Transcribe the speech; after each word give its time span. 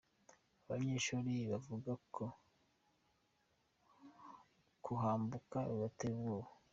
Abanyeshuri 0.63 1.33
bavuga 1.51 1.91
ko 2.15 2.23
kuhambuka 4.83 5.57
bibatera 5.69 6.13
ubwoba. 6.19 6.49